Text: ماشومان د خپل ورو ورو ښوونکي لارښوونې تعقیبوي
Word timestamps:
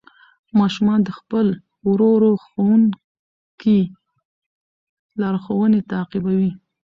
ماشومان 0.59 0.99
د 1.03 1.09
خپل 1.19 1.47
ورو 1.89 2.05
ورو 2.15 2.31
ښوونکي 2.45 3.79
لارښوونې 5.21 5.79
تعقیبوي 5.91 6.51